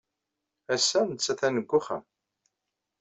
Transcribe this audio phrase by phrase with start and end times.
[0.75, 2.03] Ass-a, netta atan deg uxxam.